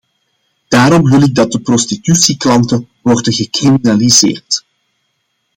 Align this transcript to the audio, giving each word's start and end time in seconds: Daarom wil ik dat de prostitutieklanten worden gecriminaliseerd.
Daarom 0.67 1.09
wil 1.09 1.21
ik 1.21 1.35
dat 1.35 1.51
de 1.51 1.59
prostitutieklanten 1.59 2.89
worden 3.01 3.33
gecriminaliseerd. 3.33 4.65